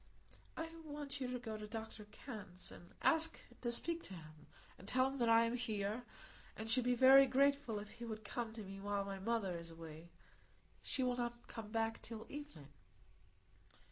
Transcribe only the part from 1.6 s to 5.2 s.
Dr Kenn's, and ask to speak to him, and tell him